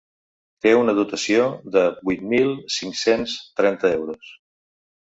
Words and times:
Té 0.65 0.71
una 0.77 0.95
dotació 0.99 1.43
de 1.77 1.85
vuit 2.09 2.25
mil 2.33 2.57
cinc-cents 2.79 3.39
trenta 3.63 3.97
euros. 4.03 4.37